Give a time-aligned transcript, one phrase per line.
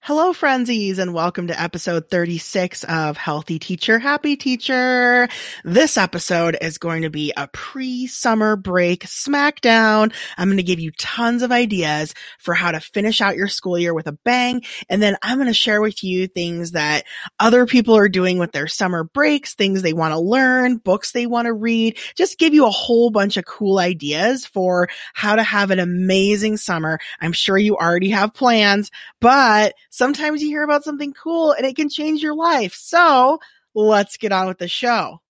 [0.00, 5.28] Hello, frenzies, and welcome to episode 36 of Healthy Teacher, Happy Teacher.
[5.64, 10.14] This episode is going to be a pre-summer break smackdown.
[10.38, 13.78] I'm going to give you tons of ideas for how to finish out your school
[13.78, 14.62] year with a bang.
[14.88, 17.04] And then I'm going to share with you things that
[17.38, 21.26] other people are doing with their summer breaks, things they want to learn, books they
[21.26, 25.42] want to read, just give you a whole bunch of cool ideas for how to
[25.42, 26.98] have an amazing summer.
[27.20, 28.90] I'm sure you already have plans,
[29.20, 32.74] but sometimes you hear about something cool and it can change your life.
[32.74, 33.38] So
[33.74, 35.20] let's get on with the show.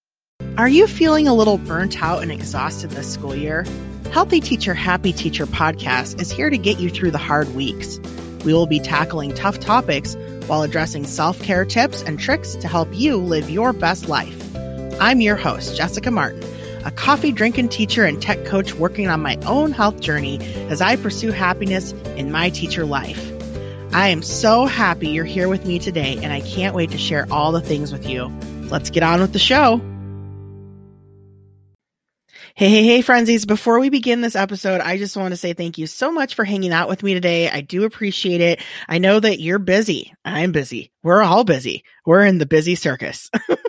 [0.56, 3.64] Are you feeling a little burnt out and exhausted this school year?
[4.12, 7.98] Healthy Teacher, Happy Teacher podcast is here to get you through the hard weeks.
[8.44, 10.16] We will be tackling tough topics
[10.46, 14.56] while addressing self care tips and tricks to help you live your best life.
[15.00, 16.42] I'm your host, Jessica Martin,
[16.84, 20.40] a coffee drinking teacher and tech coach working on my own health journey
[20.70, 23.38] as I pursue happiness in my teacher life.
[23.92, 27.27] I am so happy you're here with me today, and I can't wait to share
[27.30, 28.27] all the things with you.
[28.70, 29.80] Let's get on with the show.
[32.55, 33.47] Hey, hey, hey, frenzies.
[33.47, 36.45] Before we begin this episode, I just want to say thank you so much for
[36.45, 37.48] hanging out with me today.
[37.48, 38.61] I do appreciate it.
[38.89, 40.12] I know that you're busy.
[40.25, 40.91] I'm busy.
[41.02, 41.84] We're all busy.
[42.05, 43.30] We're in the busy circus.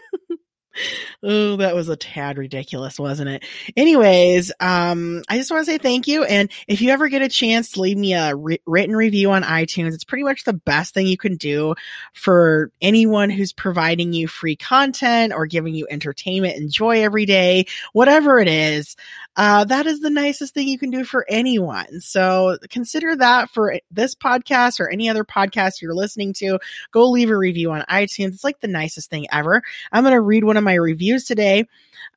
[1.23, 3.43] oh, that was a tad ridiculous, wasn't it?
[3.75, 6.23] Anyways, um, I just want to say thank you.
[6.23, 9.93] And if you ever get a chance leave me a re- written review on iTunes,
[9.93, 11.75] it's pretty much the best thing you can do
[12.13, 17.65] for anyone who's providing you free content or giving you entertainment and joy every day,
[17.93, 18.95] whatever it is.
[19.35, 22.01] Uh, that is the nicest thing you can do for anyone.
[22.01, 26.59] So consider that for this podcast or any other podcast you're listening to.
[26.91, 28.33] Go leave a review on iTunes.
[28.33, 29.61] It's like the nicest thing ever.
[29.91, 31.67] I'm going to read one of my reviews today.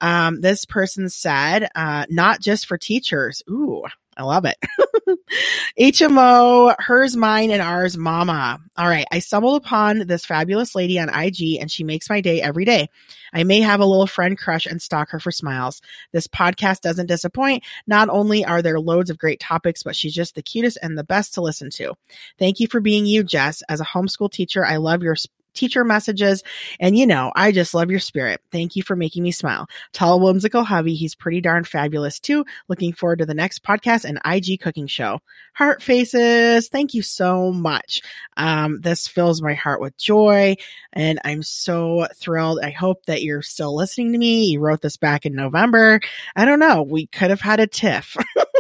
[0.01, 3.43] Um, this person said, uh, not just for teachers.
[3.49, 3.85] Ooh,
[4.17, 4.57] I love it.
[5.81, 8.59] HMO, hers, mine, and ours, mama.
[8.77, 9.07] All right.
[9.11, 12.89] I stumbled upon this fabulous lady on IG and she makes my day every day.
[13.33, 15.81] I may have a little friend crush and stalk her for smiles.
[16.13, 17.65] This podcast doesn't disappoint.
[17.87, 21.05] Not only are there loads of great topics, but she's just the cutest and the
[21.05, 21.95] best to listen to.
[22.39, 23.63] Thank you for being you, Jess.
[23.69, 25.17] As a homeschool teacher, I love your
[25.55, 26.43] teacher messages.
[26.81, 28.41] And you know, I just love your spirit.
[28.51, 29.67] Thank you for making me smile.
[29.93, 32.45] Tall, whimsical hubby he's pretty darn fabulous too.
[32.69, 35.21] Looking forward to the next podcast and IG cooking show.
[35.55, 36.69] Heart faces.
[36.69, 38.03] Thank you so much.
[38.37, 40.57] Um, this fills my heart with joy
[40.93, 42.61] and I'm so thrilled.
[42.63, 44.45] I hope that you're still listening to me.
[44.45, 46.01] You wrote this back in November.
[46.37, 46.83] I don't know.
[46.83, 48.17] We could have had a tiff.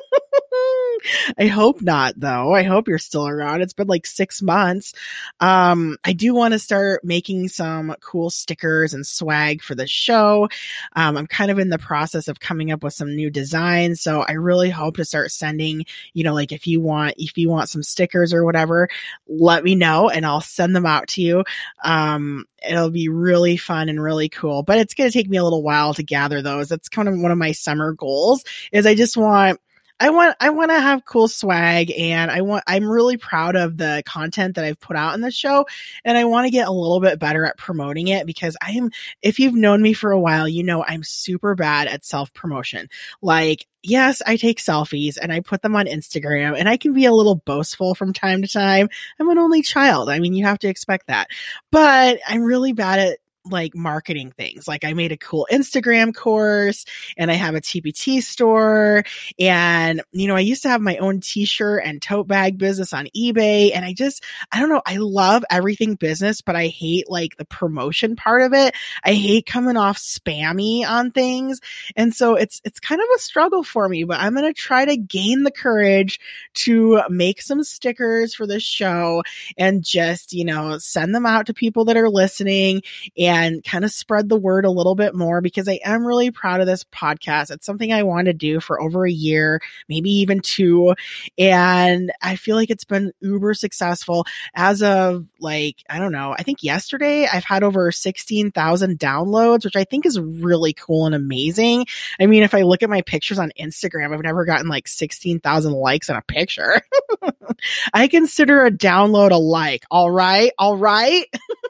[1.39, 2.55] I hope not though.
[2.55, 3.63] I hope you're still around.
[3.63, 4.95] It's been like six months.
[5.41, 10.49] Um, I do want to start making some cool stickers and swag for the show.
[10.95, 14.01] Um, I'm kind of in the process of coming up with some new designs.
[14.01, 15.85] So I really hope to start sending,
[16.15, 18.89] you know, like if you want, if you want some stickers or whatever,
[19.29, 21.45] let me know and I'll send them out to you.
[21.85, 25.45] Um, it'll be really fun and really cool, but it's going to take me a
[25.45, 26.69] little while to gather those.
[26.69, 29.61] That's kind of one of my summer goals is I just want,
[30.01, 33.77] I want I want to have cool swag and I want I'm really proud of
[33.77, 35.67] the content that I've put out in the show
[36.05, 38.91] and I want to get a little bit better at promoting it because I am
[39.23, 42.89] if you've known me for a while, you know I'm super bad at self-promotion.
[43.21, 47.05] Like yes, I take selfies and I put them on Instagram and I can be
[47.05, 48.89] a little boastful from time to time.
[49.19, 50.09] I'm an only child.
[50.09, 51.29] I mean, you have to expect that.
[51.71, 54.69] But I'm really bad at like marketing things.
[54.69, 56.85] Like I made a cool Instagram course
[57.17, 59.05] and I have a TPT store.
[59.39, 63.09] And, you know, I used to have my own t-shirt and tote bag business on
[63.17, 63.73] eBay.
[63.75, 64.23] And I just,
[64.53, 68.53] I don't know, I love everything business, but I hate like the promotion part of
[68.53, 68.75] it.
[69.05, 71.61] I hate coming off spammy on things.
[71.97, 74.85] And so it's, it's kind of a struggle for me, but I'm going to try
[74.85, 76.21] to gain the courage
[76.55, 79.23] to make some stickers for this show
[79.57, 82.83] and just, you know, send them out to people that are listening
[83.17, 86.31] and and kind of spread the word a little bit more because I am really
[86.31, 87.51] proud of this podcast.
[87.51, 90.95] It's something I wanted to do for over a year, maybe even two.
[91.39, 96.43] And I feel like it's been uber successful as of like, I don't know, I
[96.43, 101.87] think yesterday I've had over 16,000 downloads, which I think is really cool and amazing.
[102.21, 105.73] I mean, if I look at my pictures on Instagram, I've never gotten like 16,000
[105.73, 106.83] likes on a picture.
[107.95, 109.85] I consider a download a like.
[109.91, 110.53] All right.
[110.59, 111.25] All right.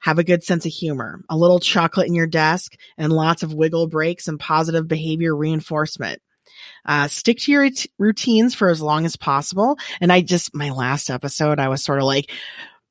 [0.00, 3.52] Have a good sense of humor, a little chocolate in your desk, and lots of
[3.52, 6.22] wiggle breaks and positive behavior reinforcement.
[6.86, 7.68] Uh, stick to your
[7.98, 9.78] routines for as long as possible.
[10.00, 12.30] And I just, my last episode, I was sort of like,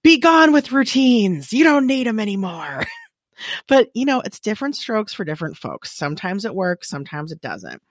[0.03, 1.51] be gone with routines.
[1.51, 2.85] You don't need them anymore.
[3.67, 5.91] but, you know, it's different strokes for different folks.
[5.91, 7.81] Sometimes it works, sometimes it doesn't.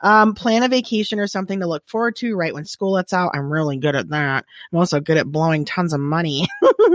[0.00, 3.32] Um, plan a vacation or something to look forward to right when school lets out.
[3.34, 4.44] I'm really good at that.
[4.72, 6.46] I'm also good at blowing tons of money.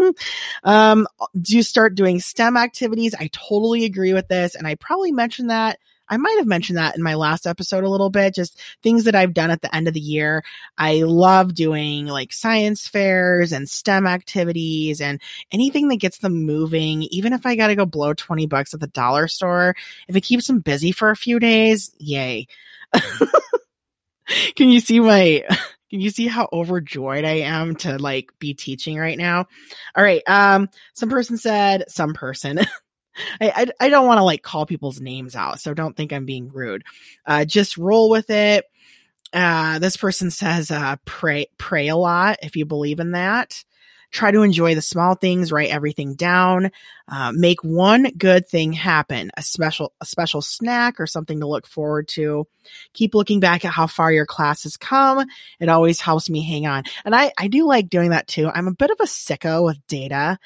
[0.64, 1.08] um,
[1.40, 3.16] do start doing STEM activities?
[3.20, 4.56] I totally agree with this.
[4.56, 5.80] And I probably mentioned that
[6.12, 9.16] I might have mentioned that in my last episode a little bit, just things that
[9.16, 10.44] I've done at the end of the year.
[10.78, 15.22] I love doing like science fairs and STEM activities and
[15.54, 17.04] anything that gets them moving.
[17.04, 19.74] Even if I got to go blow 20 bucks at the dollar store,
[20.10, 22.46] if it keeps them busy for a few days, yay.
[24.56, 25.44] can you see my
[25.90, 29.48] can you see how overjoyed I am to like be teaching right now?
[29.96, 30.24] All right.
[30.28, 32.60] Um, some person said, some person.
[33.42, 36.26] I, I, I don't want to like call people's names out, so don't think I'm
[36.26, 36.84] being rude.
[37.26, 38.66] Uh, just roll with it.
[39.34, 43.64] Uh, this person says, uh, pray, pray a lot if you believe in that.
[44.12, 46.72] Try to enjoy the small things, write everything down,
[47.08, 51.66] uh, make one good thing happen, a special, a special snack or something to look
[51.66, 52.46] forward to.
[52.94, 55.26] Keep looking back at how far your class has come.
[55.60, 56.84] It always helps me hang on.
[57.06, 58.50] And I, I do like doing that too.
[58.54, 60.38] I'm a bit of a sicko with data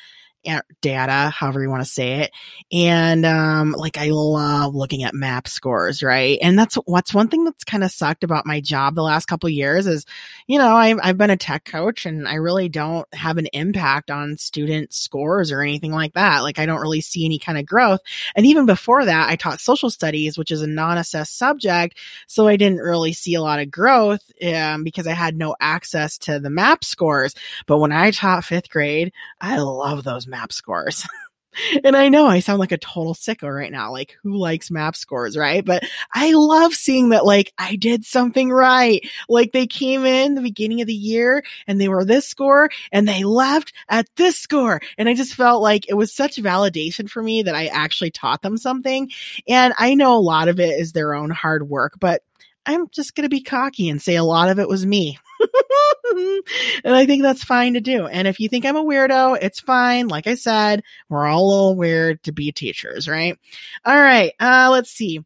[0.81, 2.31] data, however you want to say it.
[2.71, 6.37] And, um, like I love looking at map scores, right?
[6.41, 9.49] And that's what's one thing that's kind of sucked about my job the last couple
[9.49, 10.05] years is,
[10.47, 14.11] you know, I've, I've been a tech coach and I really don't have an impact
[14.11, 16.41] on student scores or anything like that.
[16.41, 18.01] Like I don't really see any kind of growth.
[18.35, 21.97] And even before that, I taught social studies, which is a non-assessed subject.
[22.27, 26.17] So I didn't really see a lot of growth, um, because I had no access
[26.19, 27.33] to the map scores.
[27.65, 31.07] But when I taught fifth grade, I love those map scores.
[31.83, 33.91] and I know I sound like a total sicko right now.
[33.91, 35.63] Like, who likes map scores, right?
[35.63, 35.83] But
[36.13, 39.01] I love seeing that, like, I did something right.
[39.29, 43.07] Like, they came in the beginning of the year and they were this score and
[43.07, 44.81] they left at this score.
[44.97, 48.41] And I just felt like it was such validation for me that I actually taught
[48.41, 49.09] them something.
[49.47, 52.21] And I know a lot of it is their own hard work, but
[52.65, 55.19] I'm just going to be cocky and say a lot of it was me.
[56.83, 58.07] and I think that's fine to do.
[58.07, 60.07] And if you think I'm a weirdo, it's fine.
[60.07, 63.37] Like I said, we're all a little weird to be teachers, right?
[63.85, 64.33] All right.
[64.39, 65.23] Uh, let's see.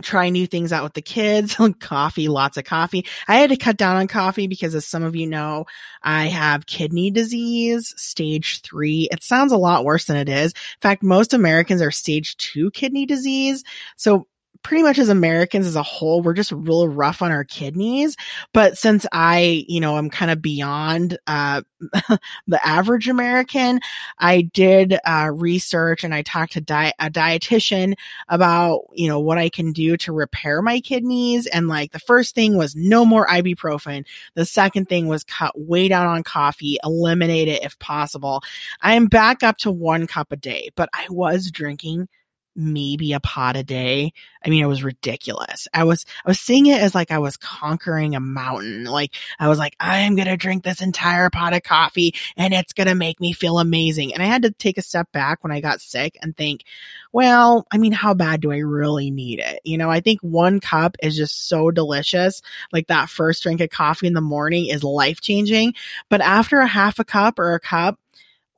[0.00, 1.56] Try new things out with the kids.
[1.80, 3.06] coffee, lots of coffee.
[3.28, 5.66] I had to cut down on coffee because as some of you know,
[6.02, 9.08] I have kidney disease, stage three.
[9.12, 10.52] It sounds a lot worse than it is.
[10.52, 13.64] In fact, most Americans are stage two kidney disease.
[13.96, 14.26] So
[14.62, 18.16] pretty much as Americans as a whole, we're just real rough on our kidneys.
[18.52, 21.62] But since I, you know, I'm kind of beyond uh,
[22.46, 23.80] the average American,
[24.18, 27.94] I did uh, research and I talked to di- a dietitian
[28.28, 31.46] about, you know, what I can do to repair my kidneys.
[31.46, 34.04] And like the first thing was no more ibuprofen.
[34.34, 38.42] The second thing was cut way down on coffee, eliminate it if possible.
[38.80, 42.08] I am back up to one cup a day, but I was drinking
[42.54, 44.12] maybe a pot a day.
[44.44, 45.68] I mean, it was ridiculous.
[45.72, 48.84] I was, I was seeing it as like I was conquering a mountain.
[48.84, 52.52] Like I was like, I am going to drink this entire pot of coffee and
[52.52, 54.12] it's going to make me feel amazing.
[54.14, 56.64] And I had to take a step back when I got sick and think,
[57.12, 59.60] well, I mean, how bad do I really need it?
[59.64, 62.42] You know, I think one cup is just so delicious.
[62.72, 65.74] Like that first drink of coffee in the morning is life changing.
[66.08, 67.98] But after a half a cup or a cup,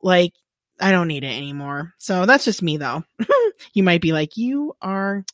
[0.02, 0.34] like
[0.80, 1.94] I don't need it anymore.
[1.98, 3.04] So that's just me though.
[3.74, 5.24] you might be like, you are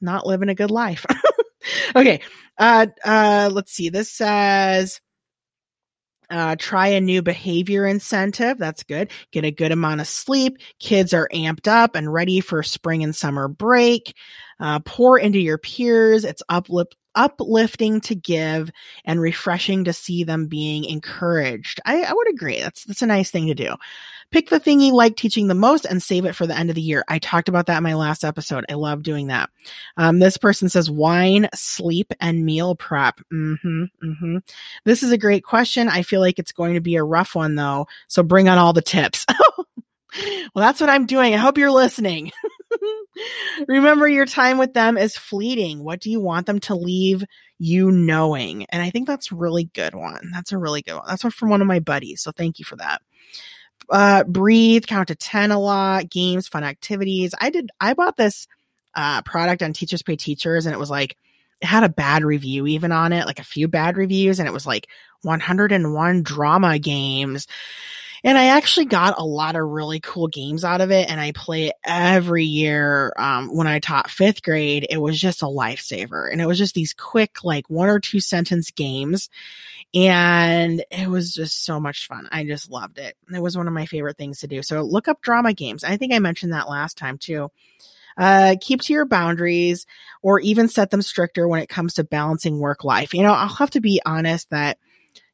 [0.00, 1.06] not living a good life.
[1.96, 2.20] okay.
[2.58, 3.88] Uh, uh, let's see.
[3.88, 5.00] This says,
[6.30, 8.58] Uh, try a new behavior incentive.
[8.58, 9.10] That's good.
[9.30, 10.58] Get a good amount of sleep.
[10.80, 14.14] Kids are amped up and ready for spring and summer break.
[14.58, 16.24] Uh, pour into your peers.
[16.24, 18.70] It's uplift, uplifting to give
[19.04, 21.80] and refreshing to see them being encouraged.
[21.84, 22.60] I, I would agree.
[22.60, 23.74] That's, that's a nice thing to do.
[24.30, 26.74] Pick the thing you like teaching the most and save it for the end of
[26.74, 27.04] the year.
[27.08, 28.64] I talked about that in my last episode.
[28.68, 29.48] I love doing that.
[29.96, 33.20] Um, this person says wine, sleep, and meal prep.
[33.32, 34.38] Mm-hmm, mm-hmm.
[34.84, 35.88] This is a great question.
[35.88, 37.86] I feel like it's going to be a rough one though.
[38.08, 39.24] So bring on all the tips.
[40.54, 41.34] well, that's what I'm doing.
[41.34, 42.32] I hope you're listening.
[43.68, 45.82] Remember, your time with them is fleeting.
[45.82, 47.24] What do you want them to leave
[47.58, 48.66] you knowing?
[48.70, 50.30] And I think that's really good one.
[50.32, 51.04] That's a really good one.
[51.06, 52.22] That's one from one of my buddies.
[52.22, 53.02] So thank you for that.
[53.90, 57.34] Uh, breathe, count to 10 a lot, games, fun activities.
[57.38, 58.46] I did, I bought this,
[58.94, 61.16] uh, product on Teachers Pay Teachers and it was like,
[61.60, 64.52] it had a bad review even on it, like a few bad reviews, and it
[64.52, 64.88] was like
[65.22, 67.46] 101 drama games.
[68.24, 71.10] And I actually got a lot of really cool games out of it.
[71.10, 73.12] And I play it every year.
[73.18, 76.32] Um, when I taught fifth grade, it was just a lifesaver.
[76.32, 79.28] And it was just these quick, like one or two sentence games.
[79.92, 82.26] And it was just so much fun.
[82.32, 83.14] I just loved it.
[83.32, 84.62] It was one of my favorite things to do.
[84.62, 85.84] So look up drama games.
[85.84, 87.50] I think I mentioned that last time too.
[88.16, 89.86] Uh, keep to your boundaries
[90.22, 93.12] or even set them stricter when it comes to balancing work life.
[93.12, 94.78] You know, I'll have to be honest that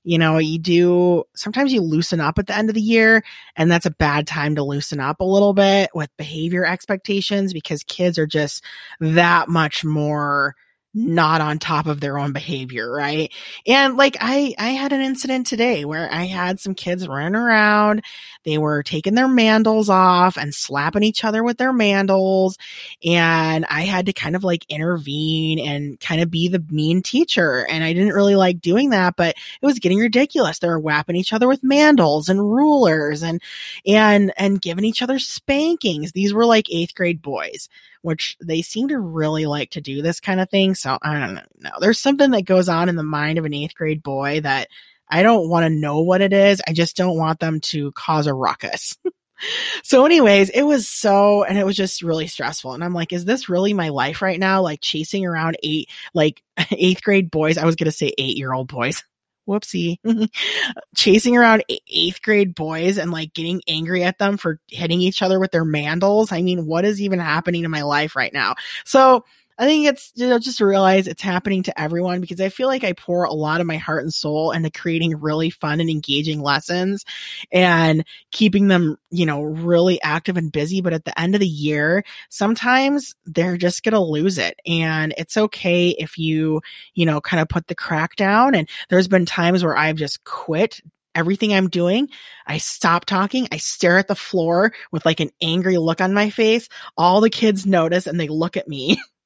[0.03, 3.23] you know, you do sometimes you loosen up at the end of the year,
[3.57, 7.83] and that's a bad time to loosen up a little bit with behavior expectations because
[7.85, 8.65] kids are just
[9.01, 10.55] that much more
[10.93, 13.33] not on top of their own behavior, right?
[13.67, 18.03] And like I I had an incident today where I had some kids running around,
[18.45, 22.57] they were taking their mandals off and slapping each other with their mandals,
[23.05, 27.67] and I had to kind of like intervene and kind of be the mean teacher,
[27.69, 30.59] and I didn't really like doing that, but it was getting ridiculous.
[30.59, 33.41] They were whapping each other with mandals and rulers and
[33.87, 36.13] and and giving each other spankings.
[36.13, 37.69] These were like 8th grade boys
[38.03, 40.75] which they seem to really like to do this kind of thing.
[40.75, 41.71] So I don't know.
[41.81, 44.69] There's something that goes on in the mind of an eighth grade boy that
[45.09, 46.63] I don't want to know what it is.
[46.67, 48.97] I just don't want them to cause a ruckus.
[49.83, 52.75] so anyways, it was so, and it was just really stressful.
[52.75, 54.63] And I'm like, is this really my life right now?
[54.63, 57.59] Like chasing around eight, like eighth grade boys.
[57.59, 59.03] I was to say eight year old boys
[59.51, 59.99] whoopsie,
[60.95, 65.41] chasing around eighth grade boys and like getting angry at them for hitting each other
[65.41, 66.33] with their mandals.
[66.33, 68.55] I mean, what is even happening in my life right now?
[68.85, 69.25] So
[69.61, 72.83] I think it's you know just realize it's happening to everyone because I feel like
[72.83, 76.41] I pour a lot of my heart and soul into creating really fun and engaging
[76.41, 77.05] lessons
[77.53, 80.81] and keeping them, you know, really active and busy.
[80.81, 84.59] But at the end of the year, sometimes they're just to lose it.
[84.67, 86.61] And it's okay if you,
[86.95, 88.55] you know, kind of put the crack down.
[88.55, 90.81] And there's been times where I've just quit
[91.15, 92.09] everything I'm doing.
[92.47, 93.49] I stop talking.
[93.53, 96.69] I stare at the floor with like an angry look on my face.
[96.97, 99.01] All the kids notice and they look at me.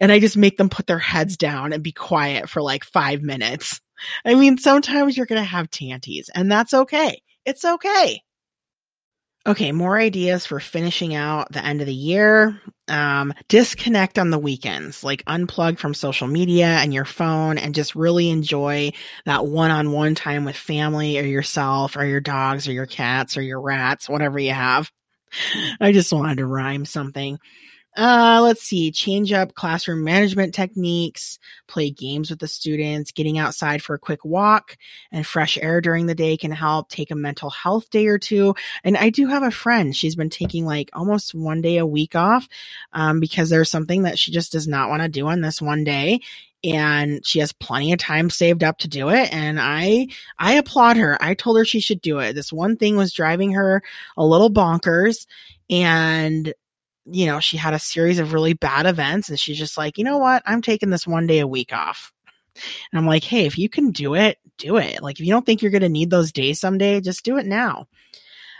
[0.00, 3.22] and I just make them put their heads down and be quiet for like five
[3.22, 3.80] minutes.
[4.24, 7.22] I mean, sometimes you're going to have tanties and that's okay.
[7.44, 8.22] It's okay.
[9.46, 12.60] Okay, more ideas for finishing out the end of the year.
[12.86, 17.94] Um, disconnect on the weekends, like unplug from social media and your phone and just
[17.94, 18.92] really enjoy
[19.24, 23.38] that one on one time with family or yourself or your dogs or your cats
[23.38, 24.90] or your rats, whatever you have.
[25.80, 27.38] I just wanted to rhyme something.
[27.96, 33.82] Uh, let's see, change up classroom management techniques, play games with the students, getting outside
[33.82, 34.76] for a quick walk
[35.10, 36.88] and fresh air during the day can help.
[36.88, 38.54] Take a mental health day or two.
[38.84, 42.14] And I do have a friend, she's been taking like almost one day a week
[42.14, 42.46] off,
[42.92, 45.82] um, because there's something that she just does not want to do on this one
[45.82, 46.20] day
[46.64, 50.08] and she has plenty of time saved up to do it and i
[50.40, 53.52] i applaud her i told her she should do it this one thing was driving
[53.52, 53.80] her
[54.16, 55.28] a little bonkers
[55.70, 56.52] and
[57.10, 60.04] you know, she had a series of really bad events and she's just like, you
[60.04, 60.42] know what?
[60.46, 62.12] I'm taking this one day a week off.
[62.90, 65.02] And I'm like, hey, if you can do it, do it.
[65.02, 67.46] Like, if you don't think you're going to need those days someday, just do it
[67.46, 67.86] now.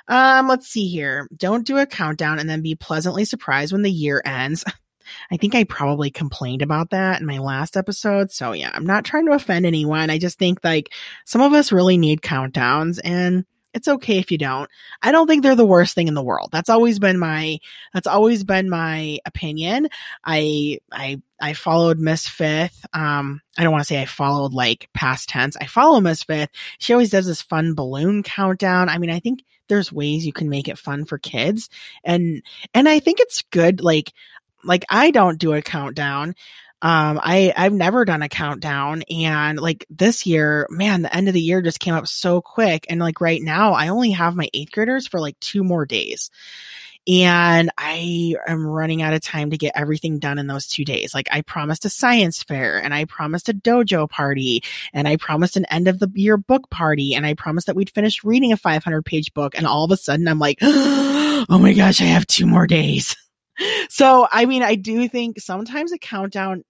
[0.07, 1.29] Um, let's see here.
[1.37, 4.65] Don't do a countdown and then be pleasantly surprised when the year ends.
[5.31, 8.31] I think I probably complained about that in my last episode.
[8.31, 10.11] So yeah, I'm not trying to offend anyone.
[10.11, 10.93] I just think like
[11.25, 13.45] some of us really need countdowns and
[13.75, 14.69] it's okay if you don't.
[15.03, 16.49] I don't think they're the worst thing in the world.
[16.53, 17.59] That's always been my
[17.93, 19.89] that's always been my opinion.
[20.25, 22.85] I I I followed Miss Fifth.
[22.93, 25.57] Um, I don't want to say I followed like past tense.
[25.61, 26.51] I follow Miss Fifth.
[26.79, 28.89] She always does this fun balloon countdown.
[28.89, 31.69] I mean, I think there's ways you can make it fun for kids,
[32.05, 32.43] and
[32.75, 33.83] and I think it's good.
[33.83, 34.13] Like
[34.65, 36.35] like I don't do a countdown
[36.81, 41.35] Um, I, I've never done a countdown and like this year, man, the end of
[41.35, 42.87] the year just came up so quick.
[42.89, 46.31] And like right now, I only have my eighth graders for like two more days
[47.09, 51.15] and I am running out of time to get everything done in those two days.
[51.15, 55.57] Like I promised a science fair and I promised a dojo party and I promised
[55.57, 58.59] an end of the year book party and I promised that we'd finish reading a
[58.59, 59.57] 500 page book.
[59.57, 63.17] And all of a sudden I'm like, oh my gosh, I have two more days.
[63.89, 66.65] So, I mean, I do think sometimes a countdown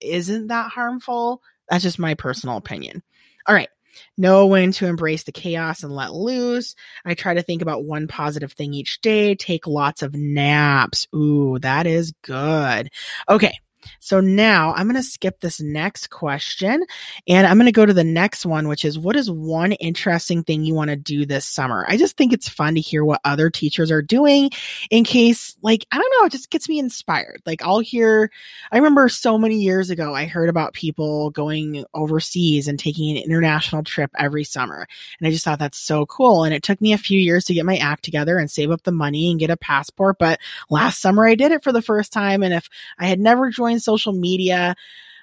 [0.00, 1.42] isn't that harmful.
[1.68, 3.02] That's just my personal opinion.
[3.46, 3.68] All right
[4.16, 6.74] know when to embrace the chaos and let loose.
[7.04, 11.06] I try to think about one positive thing each day, take lots of naps.
[11.14, 12.88] Ooh, that is good.
[13.28, 13.58] Okay.
[14.00, 16.84] So now I'm going to skip this next question
[17.28, 20.42] and I'm going to go to the next one, which is what is one interesting
[20.44, 21.84] thing you want to do this summer?
[21.88, 24.50] I just think it's fun to hear what other teachers are doing
[24.90, 27.42] in case, like, I don't know, it just gets me inspired.
[27.46, 28.30] Like, I'll hear,
[28.70, 33.22] I remember so many years ago, I heard about people going overseas and taking an
[33.22, 34.86] international trip every summer.
[35.18, 36.44] And I just thought that's so cool.
[36.44, 38.82] And it took me a few years to get my act together and save up
[38.82, 40.18] the money and get a passport.
[40.18, 42.42] But last summer I did it for the first time.
[42.42, 44.74] And if I had never joined social media,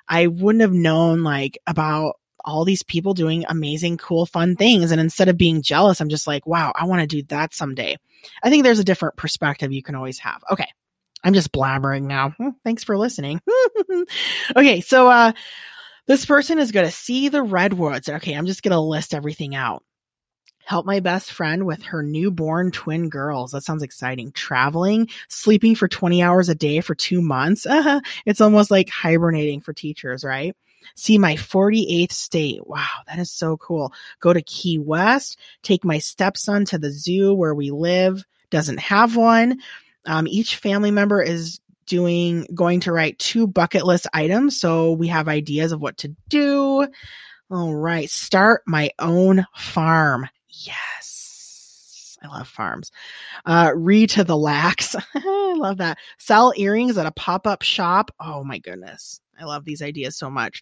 [0.07, 4.91] I wouldn't have known like about all these people doing amazing, cool, fun things.
[4.91, 7.97] And instead of being jealous, I'm just like, wow, I want to do that someday.
[8.41, 10.41] I think there's a different perspective you can always have.
[10.51, 10.67] Okay.
[11.23, 12.29] I'm just blabbering now.
[12.31, 13.41] Hmm, thanks for listening.
[14.55, 14.81] okay.
[14.81, 15.33] So, uh,
[16.07, 18.09] this person is going to see the redwoods.
[18.09, 18.33] Okay.
[18.33, 19.83] I'm just going to list everything out
[20.69, 23.53] help my best friend with her newborn twin girls.
[23.53, 24.31] That sounds exciting.
[24.33, 27.65] Traveling, sleeping for 20 hours a day for two months.
[27.65, 30.55] Uh, it's almost like hibernating for teachers, right?
[30.93, 32.67] See my 48th state.
[32.67, 33.91] Wow, that is so cool.
[34.19, 39.15] Go to Key West, take my stepson to the zoo where we live, doesn't have
[39.15, 39.59] one.
[40.05, 45.07] Um, each family member is doing going to write two bucket list items so we
[45.07, 46.87] have ideas of what to do.
[47.49, 50.29] All right, start my own farm.
[50.65, 52.17] Yes.
[52.21, 52.91] I love farms.
[53.45, 54.95] Uh, read to the lax.
[55.15, 55.97] I love that.
[56.17, 58.11] Sell earrings at a pop up shop.
[58.19, 59.21] Oh my goodness.
[59.39, 60.61] I love these ideas so much.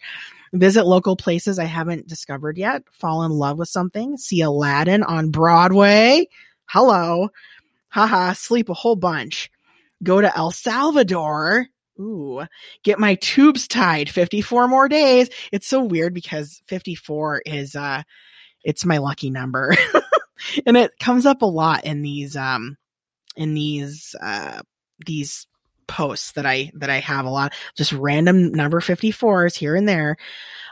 [0.53, 2.83] Visit local places I haven't discovered yet.
[2.91, 4.17] Fall in love with something.
[4.17, 6.27] See Aladdin on Broadway.
[6.65, 7.29] Hello.
[7.89, 8.33] Haha.
[8.33, 9.49] Sleep a whole bunch.
[10.03, 11.67] Go to El Salvador.
[11.99, 12.45] Ooh,
[12.83, 15.29] get my tubes tied 54 more days.
[15.51, 18.03] It's so weird because 54 is, uh,
[18.67, 19.73] it's my lucky number.
[20.65, 22.77] and it comes up a lot in these um
[23.37, 24.61] in these uh
[25.05, 25.47] these
[25.87, 30.17] posts that I that I have a lot just random number 54s here and there.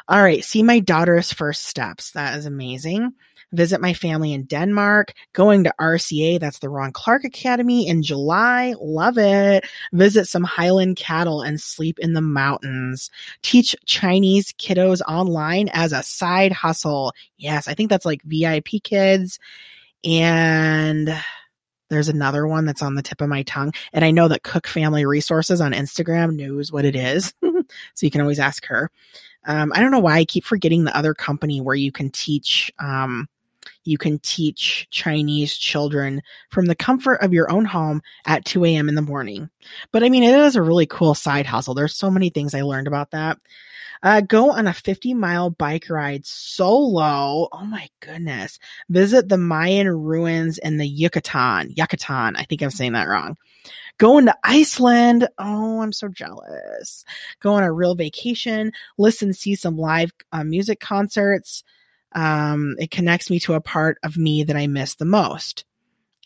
[0.08, 2.12] All right, see my daughter's first steps.
[2.12, 3.14] That is amazing
[3.56, 8.76] visit my family in Denmark, going to RCA, that's the Ron Clark Academy in July.
[8.80, 9.66] Love it.
[9.94, 13.10] Visit some Highland cattle and sleep in the mountains.
[13.42, 17.14] Teach Chinese kiddos online as a side hustle.
[17.38, 19.40] Yes, I think that's like VIP kids.
[20.04, 21.10] And
[21.90, 23.74] there's another one that's on the tip of my tongue.
[23.94, 27.34] And I know that Cook Family Resources on Instagram knows what it is.
[27.42, 28.90] so you can always ask her.
[29.46, 32.72] Um, I don't know why I keep forgetting the other company where you can teach
[32.80, 33.28] um,
[33.84, 38.90] you can teach Chinese children from the comfort of your own home at 2 a.m.
[38.90, 39.50] in the morning.
[39.92, 41.74] But I mean, it is a really cool side hustle.
[41.74, 43.38] There's so many things I learned about that.
[44.06, 47.50] Uh, go on a 50 mile bike ride solo.
[47.52, 48.60] Oh my goodness.
[48.90, 51.74] Visit the Mayan ruins in the Yucatan.
[51.76, 52.38] Yucatan.
[52.38, 53.36] I think I'm saying that wrong.
[53.98, 55.28] Going to Iceland.
[55.38, 57.04] Oh, I'm so jealous.
[57.42, 58.72] Go on a real vacation.
[58.98, 61.64] Listen, see some live uh, music concerts
[62.16, 65.66] um, it connects me to a part of me that I miss the most.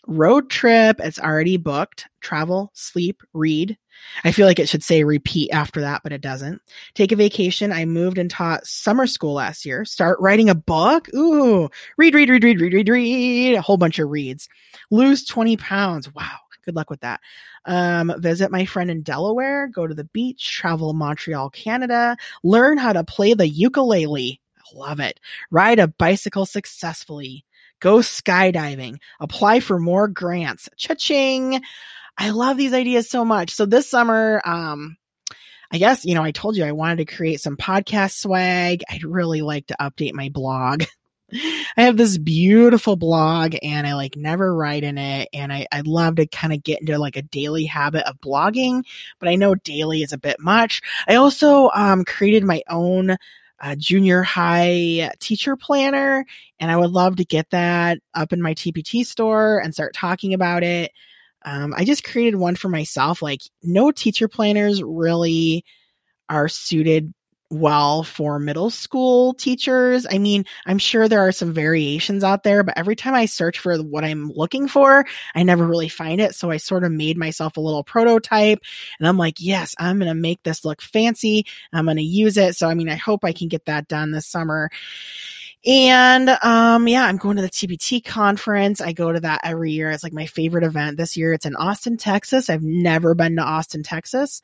[0.06, 2.06] Road trip, it's already booked.
[2.20, 3.76] Travel, sleep, read.
[4.24, 6.60] I feel like it should say repeat after that, but it doesn't.
[6.94, 7.72] Take a vacation.
[7.72, 9.84] I moved and taught summer school last year.
[9.84, 11.08] Start writing a book.
[11.14, 13.54] Ooh, read, read, read, read, read, read, read.
[13.54, 14.48] A whole bunch of reads.
[14.90, 16.12] Lose 20 pounds.
[16.14, 16.38] Wow.
[16.64, 17.20] Good luck with that.
[17.64, 19.68] Um, visit my friend in Delaware.
[19.68, 20.56] Go to the beach.
[20.56, 22.16] Travel Montreal, Canada.
[22.42, 24.40] Learn how to play the ukulele
[24.74, 25.20] love it.
[25.50, 27.44] Ride a bicycle successfully.
[27.80, 28.98] Go skydiving.
[29.18, 30.68] Apply for more grants.
[30.76, 31.60] Cha-ching.
[32.16, 33.54] I love these ideas so much.
[33.54, 34.96] So this summer, um,
[35.72, 38.82] I guess, you know, I told you I wanted to create some podcast swag.
[38.90, 40.84] I'd really like to update my blog.
[41.32, 45.28] I have this beautiful blog and I like never write in it.
[45.32, 48.82] And I, I'd love to kind of get into like a daily habit of blogging,
[49.20, 50.82] but I know daily is a bit much.
[51.06, 53.16] I also, um, created my own
[53.60, 56.24] a junior high teacher planner
[56.58, 60.34] and I would love to get that up in my TPT store and start talking
[60.34, 60.92] about it.
[61.44, 63.22] Um, I just created one for myself.
[63.22, 65.64] Like no teacher planners really
[66.28, 67.12] are suited
[67.50, 70.06] well for middle school teachers.
[70.08, 73.58] I mean, I'm sure there are some variations out there, but every time I search
[73.58, 76.34] for what I'm looking for, I never really find it.
[76.34, 78.60] So I sort of made myself a little prototype
[78.98, 81.44] and I'm like, yes, I'm going to make this look fancy.
[81.72, 82.56] I'm going to use it.
[82.56, 84.70] So, I mean, I hope I can get that done this summer.
[85.66, 88.80] And um yeah, I'm going to the TPT conference.
[88.80, 89.90] I go to that every year.
[89.90, 90.96] It's like my favorite event.
[90.96, 92.48] This year it's in Austin, Texas.
[92.48, 94.40] I've never been to Austin, Texas.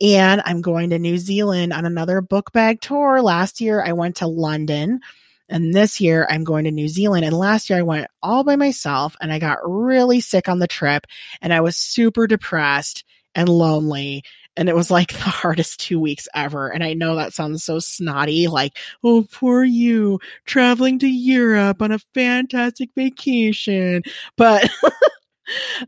[0.00, 3.20] And I'm going to New Zealand on another book bag tour.
[3.20, 5.00] Last year I went to London.
[5.48, 7.24] And this year I'm going to New Zealand.
[7.24, 10.66] And last year I went all by myself and I got really sick on the
[10.66, 11.06] trip
[11.40, 14.22] and I was super depressed and lonely.
[14.56, 16.68] And it was like the hardest two weeks ever.
[16.68, 21.92] And I know that sounds so snotty, like, oh, poor you traveling to Europe on
[21.92, 24.02] a fantastic vacation.
[24.36, 24.68] But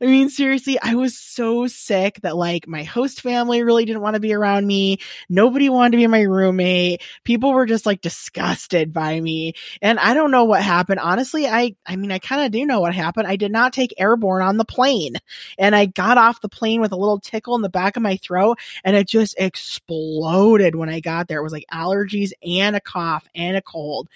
[0.01, 4.15] I mean, seriously, I was so sick that like my host family really didn't want
[4.15, 4.99] to be around me.
[5.29, 7.03] Nobody wanted to be my roommate.
[7.25, 9.55] People were just like disgusted by me.
[9.83, 11.01] And I don't know what happened.
[11.01, 13.27] Honestly, I, I mean, I kind of do know what happened.
[13.27, 15.17] I did not take airborne on the plane
[15.59, 18.17] and I got off the plane with a little tickle in the back of my
[18.17, 21.41] throat and it just exploded when I got there.
[21.41, 24.09] It was like allergies and a cough and a cold.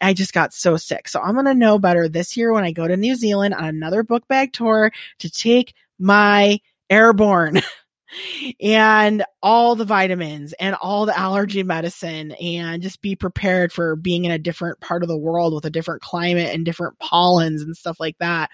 [0.00, 1.08] I just got so sick.
[1.08, 3.64] So I'm going to know better this year when I go to New Zealand on
[3.64, 4.77] another book bag tour
[5.18, 6.58] to take my
[6.90, 7.60] airborne
[8.60, 14.24] and all the vitamins and all the allergy medicine and just be prepared for being
[14.24, 17.76] in a different part of the world with a different climate and different pollens and
[17.76, 18.50] stuff like that.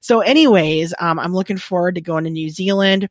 [0.00, 3.08] So anyways, um, I'm looking forward to going to New Zealand.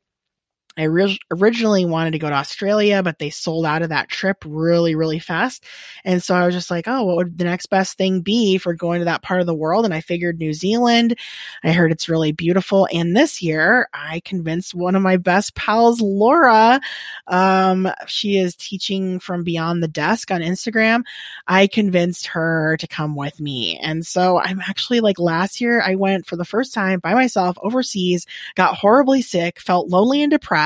[0.78, 4.44] I re- originally wanted to go to Australia, but they sold out of that trip
[4.46, 5.66] really, really fast.
[6.06, 8.74] And so I was just like, oh, what would the next best thing be for
[8.74, 9.84] going to that part of the world?
[9.84, 11.18] And I figured New Zealand.
[11.64, 12.88] I heard it's really beautiful.
[12.94, 16.80] And this year I convinced one of my best pals, Laura.
[17.28, 21.04] Um, she is teaching from Beyond the Desk on Instagram.
[21.48, 23.78] I convinced her to come with me.
[23.80, 27.58] And so I'm actually like last year, I went for the first time by myself
[27.62, 30.59] overseas, got horribly sick, felt lonely and depressed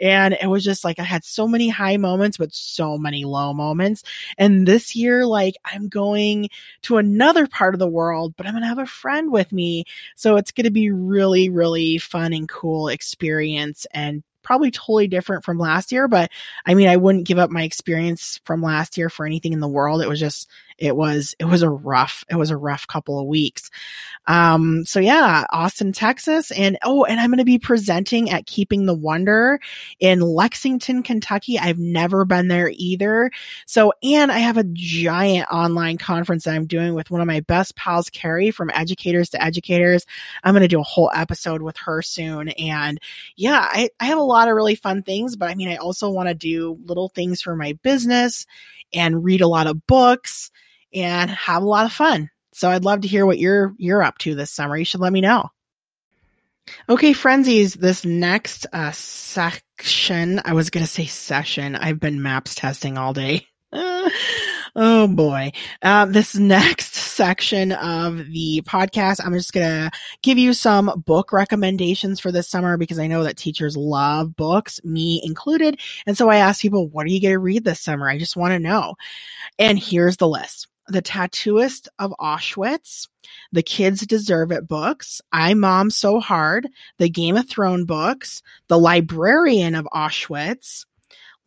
[0.00, 3.52] and it was just like I had so many high moments, but so many low
[3.52, 4.02] moments.
[4.38, 6.48] And this year, like I'm going
[6.82, 9.84] to another part of the world, but I'm going to have a friend with me.
[10.16, 15.44] So it's going to be really, really fun and cool experience and probably totally different
[15.44, 16.30] from last year, but
[16.64, 19.68] I mean, I wouldn't give up my experience from last year for anything in the
[19.68, 20.00] world.
[20.02, 20.48] It was just,
[20.80, 23.70] it was it was a rough it was a rough couple of weeks.
[24.26, 28.86] Um so yeah austin texas and oh and i'm going to be presenting at keeping
[28.86, 29.60] the wonder
[29.98, 31.58] in lexington kentucky.
[31.58, 33.30] I've never been there either.
[33.66, 37.40] So and i have a giant online conference that i'm doing with one of my
[37.40, 40.06] best pals carrie from educators to educators.
[40.42, 42.48] I'm going to do a whole episode with her soon.
[42.50, 42.98] And
[43.36, 46.10] yeah I, I have a lot of really fun things but i mean i also
[46.10, 48.46] want to do little things for my business
[48.92, 50.50] and read a lot of books
[50.94, 52.30] and have a lot of fun.
[52.52, 54.76] So I'd love to hear what you're you're up to this summer.
[54.76, 55.50] You should let me know.
[56.88, 61.74] Okay, frenzies, this next uh, section, I was going to say session.
[61.74, 63.46] I've been maps testing all day.
[63.72, 65.52] oh boy.
[65.82, 69.90] Uh, this next section of the podcast, I'm just going to
[70.22, 74.80] give you some book recommendations for this summer because I know that teachers love books,
[74.84, 75.80] me included.
[76.06, 78.08] And so I asked people, what are you going to read this summer?
[78.08, 78.94] I just want to know.
[79.58, 80.66] And here's the list.
[80.90, 83.08] The Tattooist of Auschwitz,
[83.52, 88.78] The Kids Deserve It books, I Mom So Hard, the Game of Thrones books, The
[88.78, 90.86] Librarian of Auschwitz.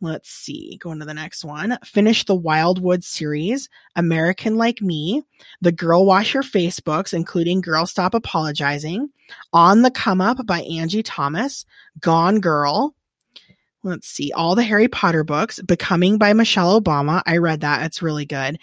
[0.00, 1.78] Let's see, going to the next one.
[1.84, 5.22] Finish the Wildwood series, American Like Me,
[5.60, 9.10] the Girl Wash Your Face books, including Girl Stop Apologizing,
[9.52, 11.66] On the Come Up by Angie Thomas,
[12.00, 12.94] Gone Girl,
[13.82, 17.22] let's see, all the Harry Potter books, Becoming by Michelle Obama.
[17.26, 17.84] I read that.
[17.84, 18.58] It's really good.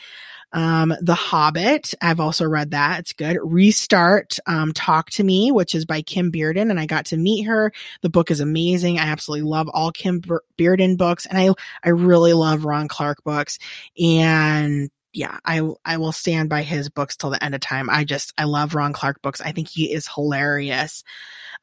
[0.54, 3.00] Um, The Hobbit, I've also read that.
[3.00, 3.38] It's good.
[3.42, 7.44] Restart, um, Talk to Me, which is by Kim Bearden, and I got to meet
[7.44, 7.72] her.
[8.02, 9.00] The book is amazing.
[9.00, 10.22] I absolutely love all Kim
[10.58, 13.60] Bearden books, and I I really love Ron Clark books.
[14.00, 17.90] And yeah, I I will stand by his books till the end of time.
[17.90, 19.42] I just I love Ron Clark books.
[19.42, 21.04] I think he is hilarious.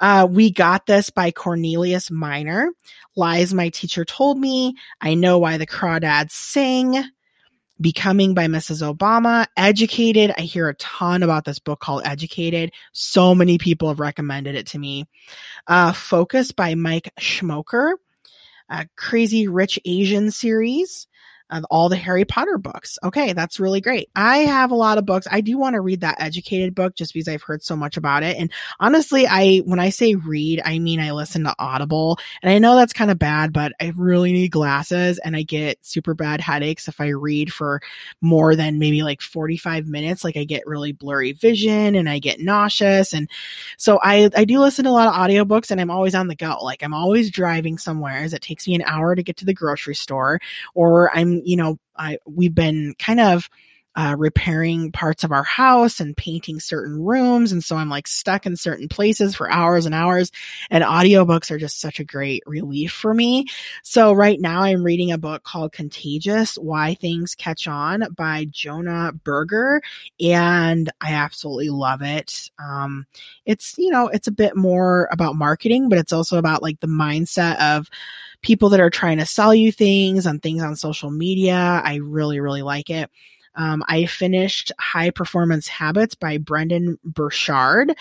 [0.01, 2.71] Uh, we got this by Cornelius Minor.
[3.17, 4.77] Lies my teacher told me.
[5.01, 7.03] I know why the crawdads sing.
[7.81, 8.83] Becoming by Mrs.
[8.83, 10.33] Obama, Educated.
[10.37, 12.73] I hear a ton about this book called Educated.
[12.93, 15.07] So many people have recommended it to me.
[15.67, 17.93] Uh, Focus by Mike Schmoker,
[18.69, 21.07] a Crazy Rich Asian series.
[21.71, 22.99] All the Harry Potter books.
[23.03, 24.11] Okay, that's really great.
[24.15, 25.27] I have a lot of books.
[25.31, 28.23] I do want to read that educated book just because I've heard so much about
[28.23, 28.37] it.
[28.37, 32.19] And honestly, I, when I say read, I mean I listen to Audible.
[32.43, 35.85] And I know that's kind of bad, but I really need glasses and I get
[35.85, 37.81] super bad headaches if I read for
[38.21, 40.25] more than maybe like 45 minutes.
[40.25, 43.13] Like I get really blurry vision and I get nauseous.
[43.13, 43.29] And
[43.77, 46.37] so I, I do listen to a lot of audiobooks and I'm always on the
[46.37, 46.59] go.
[46.63, 49.55] Like I'm always driving somewhere as it takes me an hour to get to the
[49.55, 50.41] grocery store
[50.75, 53.49] or I'm, you know, I, we've been kind of,
[53.99, 57.51] uh, repairing parts of our house and painting certain rooms.
[57.51, 60.31] And so I'm like stuck in certain places for hours and hours.
[60.71, 63.47] And audiobooks are just such a great relief for me.
[63.83, 69.11] So right now I'm reading a book called Contagious Why Things Catch On by Jonah
[69.25, 69.83] Berger.
[70.21, 72.53] And I absolutely love it.
[72.63, 73.05] Um,
[73.47, 76.87] it's, you know, it's a bit more about marketing, but it's also about like the
[76.87, 77.91] mindset of,
[78.41, 81.83] people that are trying to sell you things on things on social media.
[81.85, 83.11] I really, really like it.
[83.59, 87.95] Um, I finished High Performance Habits by Brendon Burchard.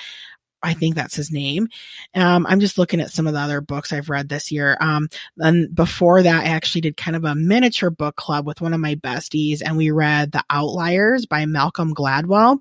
[0.68, 1.70] I think that's his name.
[2.14, 4.76] Um, I'm just looking at some of the other books I've read this year.
[4.82, 8.74] Um, and before that, I actually did kind of a miniature book club with one
[8.74, 12.60] of my besties, and we read The Outliers by Malcolm Gladwell.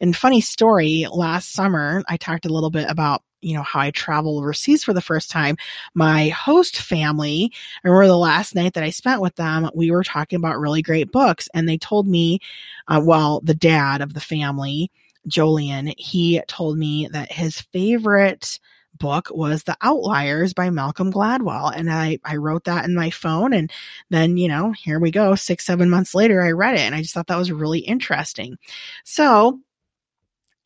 [0.00, 3.90] And funny story, last summer, I talked a little bit about you know, how I
[3.90, 5.56] travel overseas for the first time,
[5.92, 7.52] my host family,
[7.84, 10.80] I remember the last night that I spent with them, we were talking about really
[10.80, 12.40] great books and they told me,
[12.88, 14.90] uh, well, the dad of the family,
[15.28, 18.58] Jolien, he told me that his favorite
[18.98, 21.72] book was The Outliers by Malcolm Gladwell.
[21.74, 23.52] And I, I wrote that in my phone.
[23.52, 23.70] And
[24.10, 25.34] then, you know, here we go.
[25.34, 28.56] Six, seven months later, I read it and I just thought that was really interesting.
[29.04, 29.60] So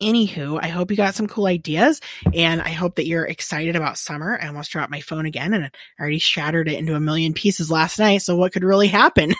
[0.01, 1.99] Anywho, I hope you got some cool ideas
[2.33, 4.39] and I hope that you're excited about summer.
[4.41, 5.69] I almost dropped my phone again and I
[5.99, 8.21] already shattered it into a million pieces last night.
[8.21, 9.33] So what could really happen?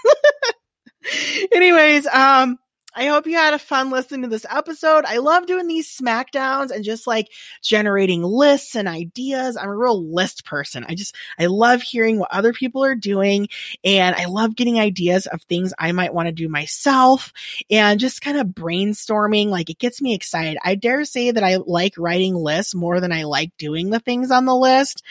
[1.54, 2.60] Anyways, um,
[2.96, 5.06] I hope you had a fun listening to this episode.
[5.06, 7.28] I love doing these smackdowns and just like
[7.62, 9.58] generating lists and ideas.
[9.58, 10.86] I'm a real list person.
[10.88, 13.48] I just, I love hearing what other people are doing
[13.84, 17.32] and I love getting ideas of things I might want to do myself
[17.70, 19.48] and just kind of brainstorming.
[19.48, 20.58] Like it gets me excited.
[20.64, 24.32] I dare say that I like writing lists more than I like doing the things
[24.32, 25.04] on the list.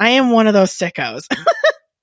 [0.00, 1.26] I am one of those sickos.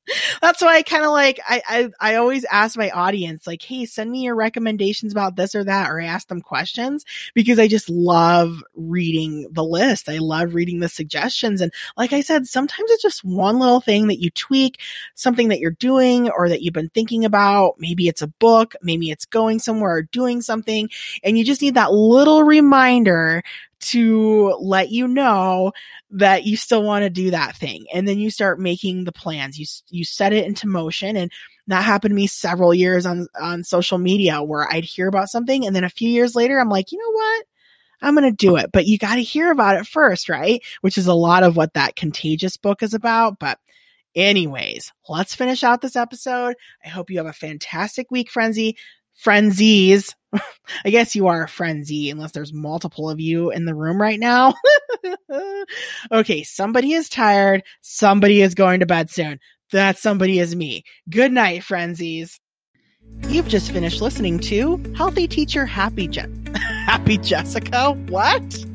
[0.41, 3.85] that's why I kind of like I, I I always ask my audience like, hey,
[3.85, 7.67] send me your recommendations about this or that, or I ask them questions because I
[7.67, 10.09] just love reading the list.
[10.09, 14.07] I love reading the suggestions, and like I said, sometimes it's just one little thing
[14.07, 14.79] that you tweak,
[15.15, 17.75] something that you're doing or that you've been thinking about.
[17.79, 20.89] Maybe it's a book, maybe it's going somewhere or doing something,
[21.23, 23.43] and you just need that little reminder
[23.79, 25.71] to let you know
[26.11, 27.85] that you still want to do that thing.
[27.93, 29.59] And then you start making the plans.
[29.59, 31.15] You, you set it into motion.
[31.15, 31.31] And
[31.67, 35.65] that happened to me several years on, on social media where I'd hear about something.
[35.65, 37.45] And then a few years later, I'm like, you know what?
[38.01, 40.61] I'm going to do it, but you got to hear about it first, right?
[40.81, 43.39] Which is a lot of what that contagious book is about.
[43.39, 43.59] But
[44.15, 46.55] anyways, let's finish out this episode.
[46.85, 48.77] I hope you have a fantastic week, Frenzy
[49.17, 50.15] frenzies.
[50.85, 54.19] I guess you are a frenzy unless there's multiple of you in the room right
[54.19, 54.53] now.
[56.11, 57.63] okay, somebody is tired.
[57.81, 59.39] Somebody is going to bed soon.
[59.71, 60.83] That somebody is me.
[61.09, 62.39] Good night, frenzies.
[63.27, 67.91] You've just finished listening to Healthy Teacher Happy Je- Happy Jessica.
[68.07, 68.65] What?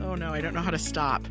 [0.00, 1.22] oh no, I don't know how to stop.